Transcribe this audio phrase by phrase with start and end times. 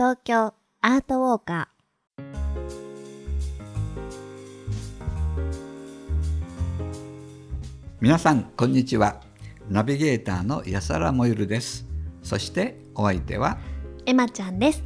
[0.00, 1.68] 東京アートウォーカ
[8.00, 9.20] 皆さんこんにちは。
[9.68, 11.84] ナビゲーターの安原もゆるです。
[12.22, 14.78] そしてお相手はーエマちゃんです。
[14.78, 14.84] よ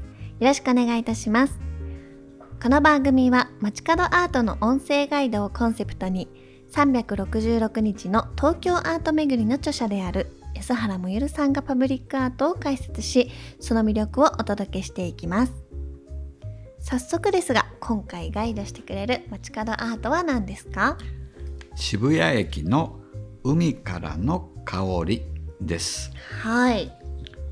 [0.49, 1.61] ろしくお願いいたします。
[2.61, 6.27] この番組は街角アートの音声ガイドをコンセプトに
[6.73, 13.31] 366日の東京アート巡りの著者である安原もゆるさんがパブリックアートを解説し
[13.61, 15.53] その魅力をお届けしていきます。
[16.81, 20.99] 早速ですが今回ガイドしてくれる街角アートは何ですか？
[21.75, 23.01] 渋谷駅の
[23.43, 25.23] 海からの香り
[25.61, 26.11] です。
[26.43, 26.93] はい。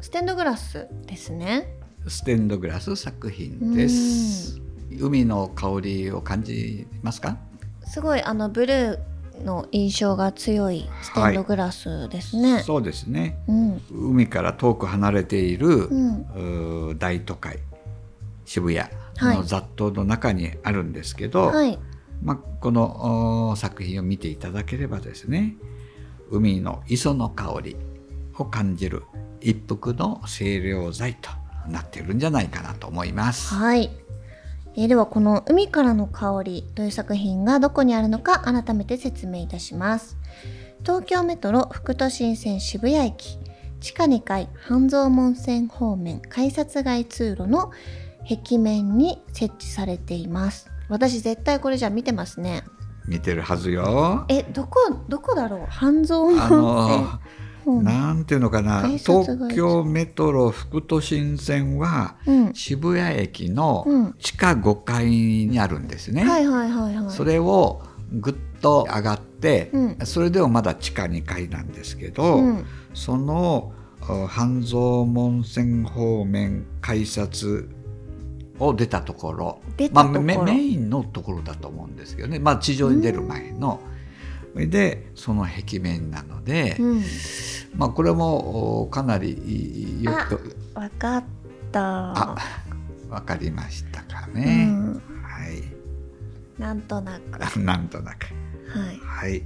[0.01, 1.77] ステンドグラスですね。
[2.09, 4.61] ステンドグラス作品です。
[5.01, 7.39] 海の香りを感じますか？
[7.85, 8.99] すごいあのブルー
[9.45, 13.39] の印象が強いステンドグラスですね、そうですね。
[13.49, 13.83] うん。
[13.91, 16.99] 海から遠く離れている、うん。
[16.99, 17.59] 大都会
[18.45, 19.37] 渋谷はい。
[19.37, 21.79] の雑踏の中にあるんですけど、はい。
[22.23, 25.57] まあ、このお作品を見ていただければですね
[26.31, 27.77] 海の磯の香り
[28.39, 29.03] を感じる
[29.41, 31.31] 一服の清涼剤と
[31.69, 33.55] なっているんじゃないかなと思います。
[33.55, 33.91] はい。
[34.75, 40.17] えーではこの「海からの香り」という作品がどこにあるのか改めて説明いたします。
[40.85, 43.39] 東京メトロ副都心線渋谷駅
[43.81, 47.71] 地下2階半蔵門線方面改札外通路の
[48.29, 50.71] 壁面に設置されています。
[50.89, 52.65] 私絶対これじゃ見てますね。
[53.07, 54.25] 見てるはずよ。
[54.29, 54.77] え、どこ、
[55.09, 55.67] どこだろう？
[55.69, 57.07] 半蔵門線。
[57.67, 62.55] なんていうのかな東京メトロ副都心線はうん。
[62.55, 66.25] 渋谷駅のうん地下5階にあるんですね。
[67.11, 72.67] それをぐっと上がって、うんそれでもまだ地下2階なんですけど、うん。
[72.95, 77.69] そのあ半蔵門線方面改札
[78.59, 79.61] を出たところ
[79.93, 83.81] まあ、メメインのところだと思うんですけどね、まあ、地上に出る前の。
[84.53, 87.03] それでその壁面なので、うん。
[87.75, 91.25] まあ、これもおかなりよくわかっ
[91.71, 92.35] た。
[92.35, 92.37] あ
[93.09, 94.67] わかりましたかうね。
[94.67, 94.95] ん。
[94.95, 95.01] は
[95.49, 95.63] い
[96.59, 97.39] なんとなく。
[97.59, 98.27] なんとなく。
[98.79, 99.01] はい。
[99.03, 99.43] はい、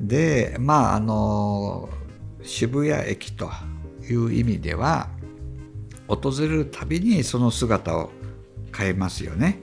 [0.00, 1.88] でまああの
[2.42, 3.50] 渋谷駅と
[4.08, 5.10] いう意味では
[6.08, 8.10] 訪れるたびにその姿を
[8.76, 9.60] 変えますよね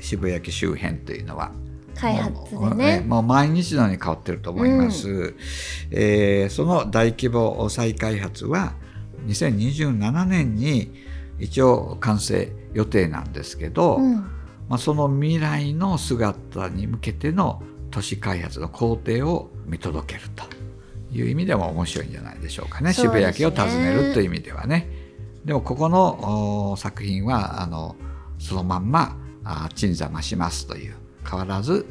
[0.00, 1.52] 渋谷駅周辺というのは。
[1.98, 3.04] 開発でね。
[3.06, 5.34] もう毎日のように変わってると思います、
[5.90, 8.74] えーその大規模再開発は
[9.26, 10.92] 2027年に
[11.38, 14.14] 一応完成予定なんですけど、うん。
[14.68, 20.44] まあ、その未来の姿に向けての都市開発の工程を見届けると
[21.10, 24.88] いう意味でも面白いんじゃないでしょうかねね渋谷駅を訪ねるという意味ではね。
[25.44, 27.96] でもここのお作品はあの
[28.38, 30.96] そのまんまあ鎮座ましますという
[31.28, 31.86] 変わらず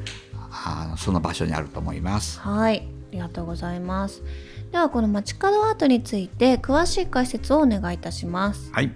[0.49, 2.39] あその場所にあると思います。
[2.39, 2.87] はい。
[3.09, 4.23] ありがとうございます。
[4.71, 8.71] ではこの街角アートについて詳しい解説をお願いいたします。
[8.73, 8.91] はい、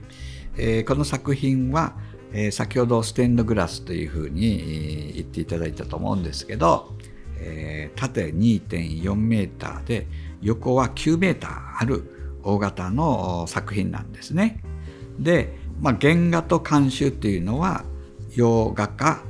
[0.58, 1.96] えーこの作品は、
[2.34, 6.94] えー先ほどステンドグラスというふうにえー言っていただいたと思うんですけど、
[7.38, 10.08] えー縦2.4メーターで
[10.42, 14.62] 横は9メーターある大型のお作品なんですね。
[15.20, 17.84] で、まあ、原画と監修っていうのは
[18.36, 19.24] 洋画家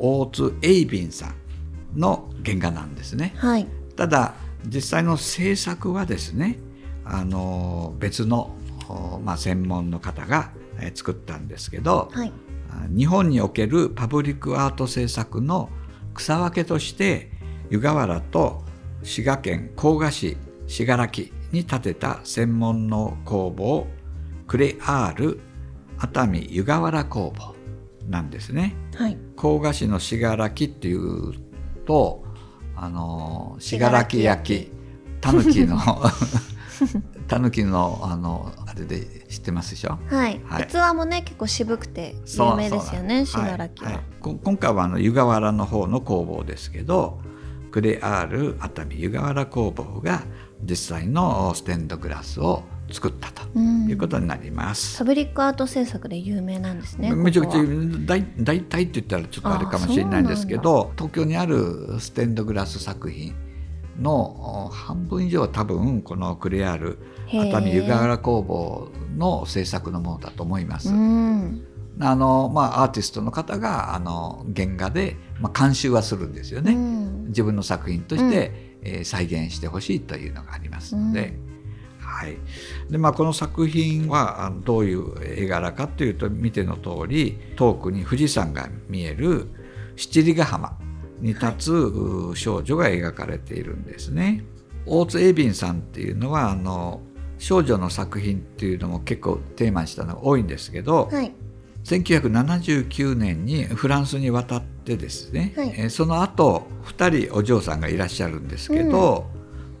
[0.00, 3.34] 大津英敏さんの原画なんですね。
[3.36, 3.66] はい。
[3.96, 4.34] ただ
[4.66, 6.58] 実際の制作はですね
[7.04, 8.56] あの別の、
[8.88, 12.32] おまあ、専門の方がえー作ったんですけどはい。
[12.70, 15.68] あ日本におけるパブリックアート制作の
[16.14, 17.30] 草分けとして
[17.70, 18.64] 湯河原と
[19.02, 20.36] 滋賀県甲賀市
[20.66, 21.18] 信楽
[21.52, 23.86] に建てた専門の工房
[24.46, 25.40] クレアール
[25.98, 27.59] 熱海湯河原工房
[28.10, 28.76] なんですね。
[28.96, 29.16] はい。
[29.36, 31.32] 甲賀市の信楽っていう
[31.86, 32.24] と
[32.74, 34.72] あの信信楽楽焼
[35.20, 35.78] たぬきの
[37.28, 39.98] たぬきのあのあれで知ってますでしょ？
[40.08, 40.40] はい。
[40.44, 43.24] はい器もね結構渋くて有名ですよね。
[43.24, 43.90] 信楽は。
[43.92, 47.20] いいこ今回はあの湯河原の方の工房ですけど
[47.70, 50.24] クレアール熱海湯河原工房が
[50.62, 54.98] 実際のステンドグラスを作ったとうんいうことになります。
[54.98, 57.14] パブリックアート制作で有名なんですね。
[57.14, 57.62] めちゃくちゃ
[58.06, 63.34] 大大体って言ったらちょっとあれかもしれないんですけど東京にあるステンドグラス作品
[64.00, 66.98] のお半分以上は多分このクレアール
[67.32, 70.90] 熱海湯河原工房の制作のものだと思います。
[70.90, 71.66] うん。
[72.02, 78.52] あのまあ、アーティストの方があの原画で、まあ、監修はするんですよね、うん自分の作品として、
[78.82, 81.49] えー再現してほしいというのがありますので、うん
[82.10, 82.36] ははい。
[82.90, 89.48] でまあ、この作品はどういう絵柄かというと見ての通り遠くに富士山が見える
[89.96, 90.78] 七里ヶ浜
[91.20, 94.44] に立つ、う少女が描かれているんですね。
[94.86, 97.00] 大津エビンさんっていうのはあの
[97.38, 101.32] 少女の作品っていうのも結構テーマにしたのが多いんですけど、はい。
[101.84, 105.74] 1979年にフランスに渡ってですね、はい。
[105.76, 109.26] えーその後2人お嬢さんがいらっしゃるんですけど、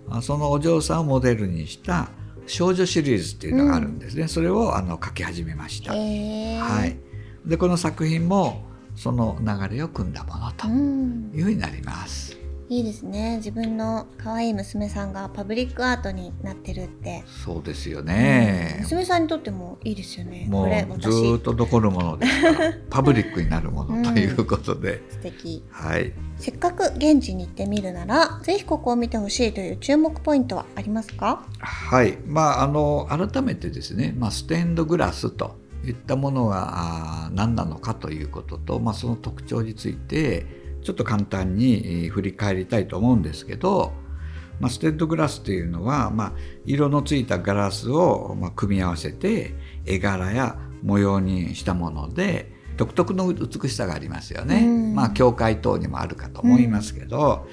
[0.08, 2.10] あそのお嬢さんをモデルにした
[2.50, 5.94] 少女シリーズっていうのがあるんですね、それをあの書き始めました。
[5.94, 6.96] えー、はい、
[7.46, 8.64] でこの作品も
[8.96, 11.30] その流れを組んだものとうん。
[11.32, 12.29] いうふうになります。
[12.70, 13.38] いいですね。
[13.38, 18.06] 自分の可愛い娘さんがパブリックアートになってるって、そうですようん。
[18.06, 18.78] ね。
[18.82, 20.46] 娘さんにとってもいいですよね。
[20.48, 22.72] もこれうずーっ私と残るものですから。
[22.88, 25.64] パブリックになるものということで、素敵。
[25.68, 26.12] はい。
[26.36, 31.44] せっかく現地に行ってみるならぜひここを見てほしいという注目ポイントはありますか？
[31.58, 43.92] はい、まああの改めてですね、まあ、ステンドグラスといったものが何なのかということと、まあ、その特徴についてちょっと簡単にえー振り返りたいと思うんですけど、
[44.58, 46.32] まあ、ステンドグラスというのは、まあ、
[46.64, 49.54] 色のついたガラスを、まあ、組み合わせて
[49.86, 54.64] 絵柄や模様にしたもので独特の美しさがありますよね。
[54.64, 57.46] うんまあ教会等にもあるかと思いますけど、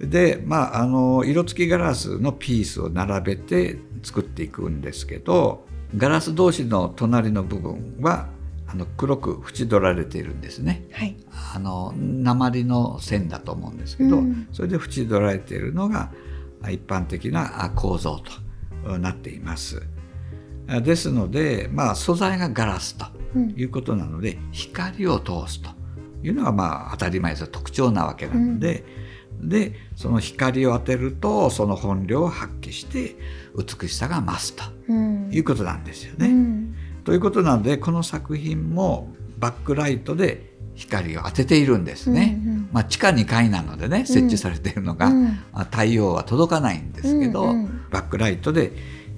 [0.00, 5.66] でまああの色付きガラスのピースを並べて作っていくんですけど
[5.96, 8.28] ガラス同士の隣の部分は
[8.74, 10.88] あの黒く縁取られているんですね。
[10.92, 11.16] はい。
[11.54, 14.48] あの鉛の線だと思うんですけど、うん。
[14.50, 16.10] それで縁取られているのが
[16.60, 18.20] あ一般的なあ構造
[18.82, 19.80] となっています。
[20.66, 23.06] あですので、まあ、素材がガラスと
[23.36, 23.50] うん。
[23.56, 25.70] いうことなので光を通すと
[26.24, 28.84] いうのがまあ当たり前です特徴なわけなので、
[29.40, 33.14] でその光を当てるとその本領を発揮して
[33.56, 35.30] 美しさが増すとうん。
[35.32, 36.26] いうことなんですよね。
[37.04, 42.40] うんということなのでこの作品もバックライトで光を当てているんですね。
[42.44, 42.68] うんうん。
[42.72, 45.24] まあ、地下2階なのでね設置されているのが、うん。
[45.24, 48.72] まあ太陽は届かないんですけど、うんうんバックライトで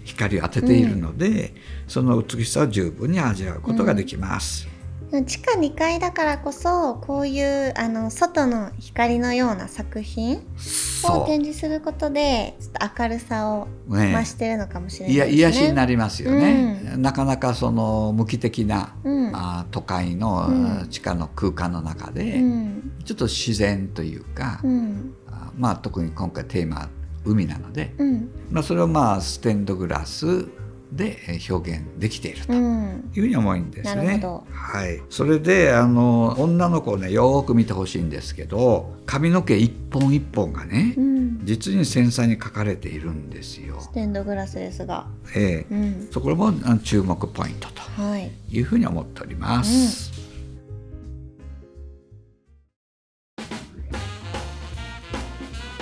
[0.05, 1.55] 光を当てているので、
[1.89, 4.69] その美しさを十分に味わうことができます。
[5.11, 15.39] 地下2階だからこそこういうあの外の光のような作品をそ展示することでちょっと明るさを増してるのかもしれないいやですね。
[15.39, 19.37] 癒しになりますよね、うなかなかその無機的な、うん。
[19.37, 20.89] あー都会の、うん。
[20.89, 22.93] 地下の空間の中で、うん。
[23.05, 25.15] ちょっと自然というか、うん。
[25.29, 26.89] あまあ特に今回テーマは
[27.25, 28.31] 海なので、うん。
[28.51, 30.47] まあ、それをまあステンドグラス
[30.93, 33.11] でえー表現できているとうん。
[33.15, 34.05] いうふうに思うんですね。
[34.05, 34.47] なるほど。
[34.51, 41.41] はい、それであの女の子をねよーく見てほしいんですけど髪の毛一本一本がね、うん。
[41.45, 43.81] 実に繊細に描かれているんですよ。
[43.81, 45.75] ステンドグラスですが、ええ。
[45.75, 48.31] うん、そこもあ注目ポイントとはい。
[48.51, 50.13] いうふうに思っております。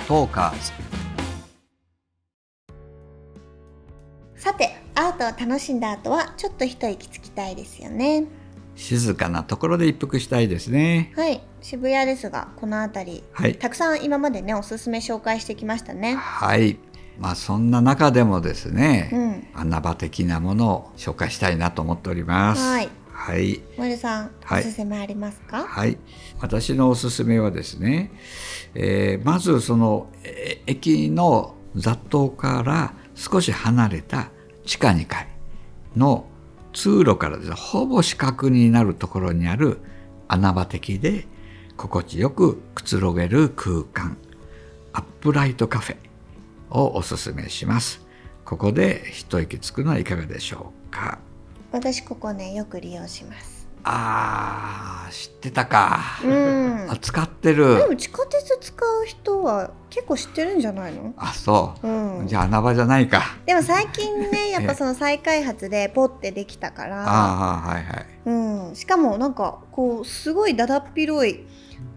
[0.07, 0.71] トーカーズ
[5.17, 8.25] てアートを楽しんだ後はちょっと一息つきたいですよね
[8.75, 11.13] 静かなところで一服したいですね。
[11.15, 13.55] はい渋谷ですがこの辺りはい。
[13.55, 16.77] たくさん今までねおすすめ紹介してきましたねはい。
[17.17, 22.61] まあそんな中でもですね、うん穴場的なものを紹介したいなと思っております。
[22.61, 22.89] はい。
[23.11, 23.61] はい。
[23.77, 25.63] 森さん、はいおすすめありますか？
[25.63, 25.97] はい。
[26.41, 28.11] 私のおすすめはですね、
[28.73, 34.31] えーまずそのえ駅の雑踏から少し離れた
[34.65, 35.27] 地下2階
[35.95, 36.25] の
[36.73, 39.79] 通路からですね、ほぼ死角になるところにある
[40.27, 41.25] 穴場的で
[41.77, 44.17] 心地よくくつろげる空間、
[44.93, 45.97] アップライトカフェ
[46.69, 48.05] をおすすめします。
[48.43, 51.19] ここで一息つくのはいかがでしょうか？
[51.71, 56.19] 私ここねよく利用しますあー、知ってたか。
[56.23, 56.87] うん。
[56.89, 57.77] あ使ってる。
[57.77, 61.13] でも地下鉄使う人は結構知ってるんじゃないの？
[61.17, 61.87] あそう。
[61.87, 62.27] う、ん。
[62.27, 63.21] じゃあ穴場じゃないか。
[63.45, 67.03] でも最近ね やっぱその再開発でポッてできたから。
[67.07, 68.05] ああはいはい。
[68.25, 71.45] うん、しかもなんかこうすごいだだっ広い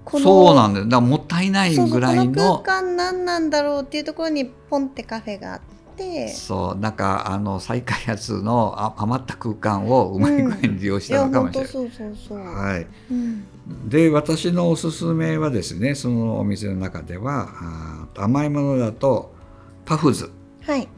[0.05, 0.87] このそうなんだよ。
[0.87, 5.78] だもったいないぐらいこのの空間何なんだろうっていうところにポンってカフェがあって
[6.35, 19.35] そうなんかあの再開発のあ余った空間をうまい具合に利用したのかも本しれない、当そうそうそう、はい、うん、で私のおすすめはですねそのお店の中ではあー甘いものだと
[19.85, 20.31] パフズ。
[20.63, 20.89] はい。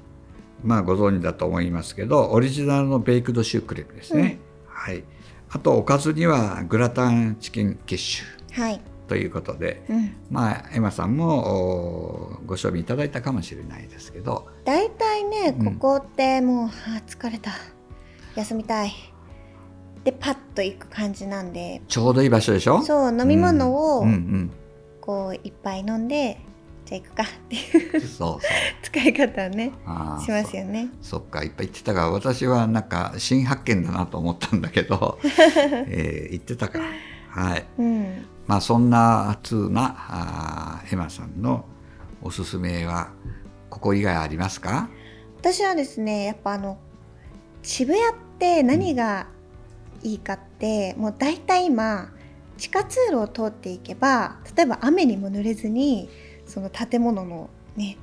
[0.64, 5.04] まあご存知だと思いますけどオリジナルのベイクドシュークリームですね、はい、
[5.48, 8.60] あとおかずにはグラタンチキンキッシュ。
[8.60, 14.46] はいということで、うん、まあエマさんもおご賞味いただいたかもしれないですけど。
[14.64, 15.74] だいたいねうん。
[15.74, 17.50] ここってもう、はあ疲れた。
[18.36, 18.92] 休みたい。
[20.04, 21.82] でパッと行く感じなんで。
[21.88, 22.82] ちょうどいい場所でしょ？
[22.82, 24.06] そう飲み物をうん。
[24.06, 24.50] うん
[25.00, 26.38] こういっぱい飲んで、
[26.84, 27.22] じゃあ行くか。
[27.24, 28.38] っていううん、そうそう。
[28.84, 29.72] 使い方をね
[30.24, 30.90] しますよね。
[31.02, 36.78] そそっかいっぱい言ってたが私はなんか新発見だなと思ったんだけど、 えー言ってたか
[37.30, 37.66] はい。
[37.78, 41.64] うん、まあそんな通なあーエマさんの
[42.22, 43.10] おすすめは
[43.70, 44.90] ここ以外ありますか？
[45.38, 46.78] 私はですねやっぱあの
[47.62, 49.26] 渋谷って何が
[50.02, 52.10] いいかって、もう大体今
[52.56, 56.10] 地下通路を通っていけば例えば雨にも濡れずに
[56.46, 57.96] その建物のね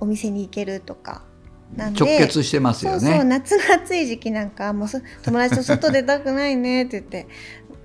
[0.00, 1.22] お店に行けるとか
[1.76, 3.00] なんで直結してますよね。
[3.00, 7.28] そうそう夏の暑い時期なんかもうそ友達と外出たくないねって言って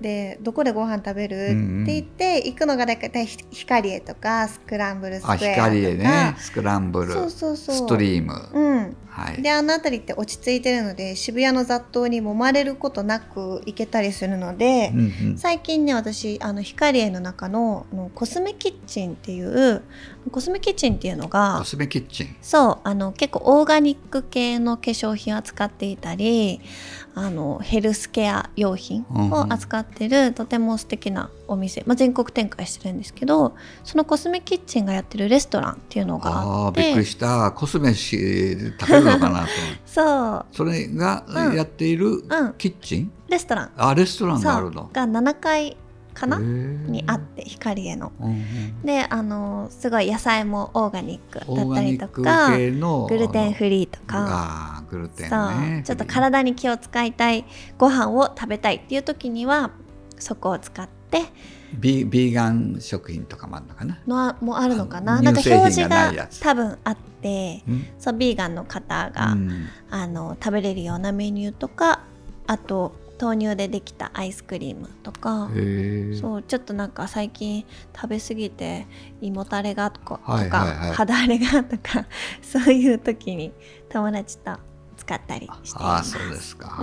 [0.00, 1.34] でどこでご飯食べる？
[1.34, 1.58] ってうん。
[1.58, 5.70] うん言って行くのが大体ひ光栄とかスクランブルスあクエアとか。
[5.70, 6.34] ね。
[6.38, 7.12] スクランブル。
[7.12, 7.76] そうそうそう。
[7.76, 8.34] ストリーム。
[8.52, 9.42] うん、はい。
[9.42, 15.38] であの辺りって落ち着いてるので渋谷の雑踏に揉まれることなく行けたりするので、うんうん。
[15.38, 19.82] 最近ね私あの光栄の中のあのコスメキッチンっていう
[20.30, 22.36] コスメキッチンっていうのがコスメキッチン。
[22.42, 26.60] そうあの結構オーガニック系の化粧品を扱っていたり
[27.14, 33.54] あのヘルスケア用品を扱ってるとても素敵なお店、まあ、全国展開してるんですけど
[33.84, 36.80] そのコスメキッチンがやってるレストランっていうのがああって。
[36.80, 37.52] あびっくりした。
[37.52, 39.48] コスメし食べるのかなと。
[39.86, 40.46] そう。
[40.52, 41.54] それがうん。
[41.54, 42.54] やっているうん。
[42.58, 43.70] キッチン、レストラン。
[43.76, 44.90] あレストランがあるの。
[44.92, 45.76] が7階
[46.14, 46.38] かな？
[46.38, 48.12] にあって光への。
[48.20, 48.82] うんうん。
[48.82, 54.82] であのすごい野菜もオーガニックだったりとかグルテンフリーとか。
[54.90, 55.48] グルテンそう。
[55.60, 57.44] ねちょっと体に気を使いたい
[57.76, 59.72] ご飯を食べたいっていう時には
[60.18, 61.22] そこを使って
[61.78, 65.18] ビビーガン食品とかもあるのかな、のもあるのかな？
[65.18, 67.86] あなんか表示が多分あってうん。
[67.98, 69.66] そうビーガンの方が、うん。
[69.90, 72.02] あの食べれるようなメニューとか
[72.46, 75.50] あと豆乳でできたアイスクリームとか。
[76.20, 78.86] そうちょっとなんか最近食べ過ぎて
[79.20, 80.92] 胃もたれがとか,、はいはいはい。
[80.92, 82.06] 肌荒れがとか
[82.42, 83.52] そういう時に
[83.88, 84.52] 友達と
[84.96, 86.12] 使ったりしていああます。
[86.12, 86.78] そうですか、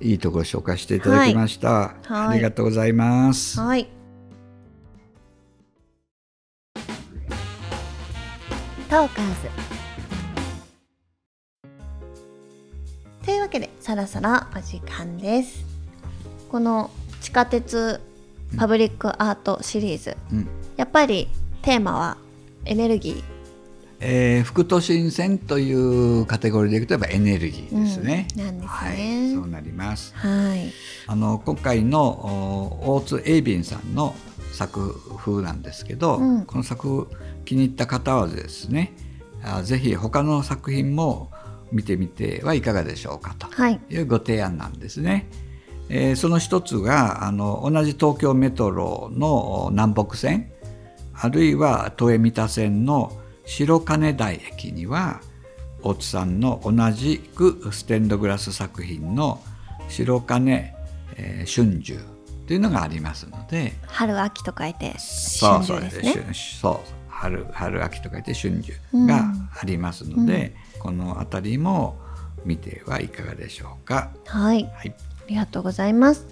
[0.00, 0.08] うん。
[0.08, 2.14] いいところ紹介していただきました、はい。
[2.28, 3.88] ありがとうございます、はい。
[8.88, 9.67] トーカーズ。
[13.48, 15.64] わけで、そろそろお時間です。
[16.50, 16.90] この
[17.22, 17.98] 地下鉄
[18.58, 20.48] パブリックアートシリーズ、うん。
[20.76, 21.28] やっぱり
[21.62, 22.18] テーマは
[22.66, 23.22] エネルギー。
[24.00, 28.68] えー副都心線というカテゴリーでいくとやっぱエネルギーですね、うんなんですね。
[28.68, 30.14] はいそうなります。
[30.14, 30.70] はい。
[31.06, 32.02] あの今回の
[32.82, 34.14] お大津エイビンさんの
[34.52, 36.44] 作風なんですけど、うん。
[36.44, 38.92] この作風気に入った方はですね
[39.42, 41.30] あぜひ他の作品も
[41.72, 43.80] 見てみてはいかがでしょうかとはい。
[43.90, 45.28] いうご提案なんですね。
[45.90, 50.50] えーその一つがあの同じ東京メトロの南北線
[51.14, 53.12] あるいは都営三田線の
[53.44, 55.20] 白金台駅には
[55.82, 59.40] 大津さんの同じくステンドグラス作品の
[59.88, 60.72] 白金、
[61.16, 61.98] えー春秋
[62.46, 66.12] というのがありますので春秋と書いてそうそう春秋ですね。
[66.22, 68.72] 春そう春春秋と書いて春秋
[69.06, 71.98] がありますので、この辺りも
[72.44, 74.10] 見てはいかがでしょうか。
[74.26, 74.64] はい。
[74.74, 74.94] はい
[75.28, 76.24] ありがとうございます。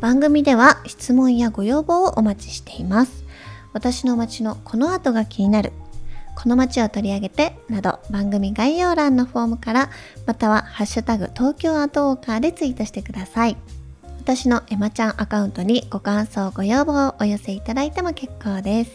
[0.00, 3.24] 番組では質問やご要望をお待ちしています。
[3.72, 5.72] 私の街のこの後が気になる、
[6.36, 9.90] この街を取り上げてなど番組概要欄のフォームから
[10.26, 13.56] またはハッシュタグ東京アートウォーカーでツイートしてください。
[14.20, 18.92] 私のエマちゃんアカウントにご感想、ご要望をお寄せいただいても結構です。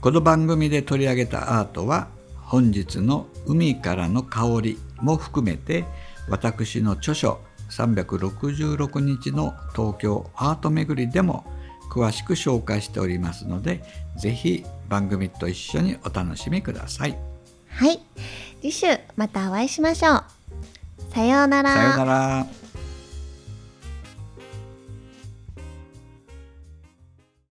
[0.00, 2.08] この番組で取り上げたアートは
[2.54, 5.84] 本日の「海からの香り」も含めて
[6.28, 11.44] 私の著書366日の東京アート巡りでも
[11.90, 13.82] 詳しく紹介しておりますので
[14.16, 17.18] ぜひ番組と一緒にお楽しみください。
[17.70, 18.00] はい。
[18.60, 20.24] 次週またお会いしましょう。
[21.12, 21.74] さようなら。
[21.74, 22.63] さようなら。